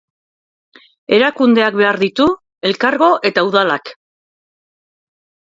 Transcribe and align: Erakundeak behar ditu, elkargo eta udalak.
Erakundeak 1.17 1.77
behar 1.81 1.99
ditu, 2.05 2.27
elkargo 2.71 3.11
eta 3.33 3.45
udalak. 3.51 3.95